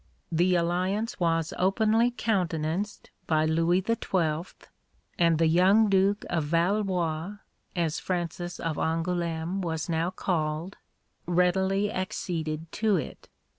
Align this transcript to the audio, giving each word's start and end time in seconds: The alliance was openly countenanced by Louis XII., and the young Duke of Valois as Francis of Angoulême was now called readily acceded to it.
The 0.31 0.55
alliance 0.55 1.19
was 1.19 1.53
openly 1.59 2.09
countenanced 2.09 3.11
by 3.27 3.45
Louis 3.45 3.83
XII., 3.85 4.45
and 5.19 5.37
the 5.37 5.45
young 5.45 5.89
Duke 5.89 6.25
of 6.27 6.45
Valois 6.45 7.35
as 7.75 7.99
Francis 7.99 8.59
of 8.59 8.77
Angoulême 8.77 9.61
was 9.61 9.89
now 9.89 10.09
called 10.09 10.77
readily 11.27 11.91
acceded 11.93 12.65
to 12.71 12.95
it. 12.97 13.29